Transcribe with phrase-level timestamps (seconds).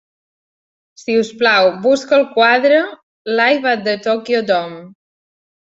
[1.01, 2.81] Si us plau, busca el quadre
[3.37, 4.85] "Live at the Tokyo Dome".